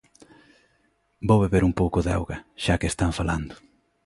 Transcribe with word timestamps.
Vou 1.27 1.39
beber 1.43 1.63
un 1.67 1.73
pouco 1.79 1.99
de 2.05 2.11
auga, 2.17 2.37
xa 2.63 2.79
que 2.79 2.87
están 2.93 3.11
falando. 3.19 3.55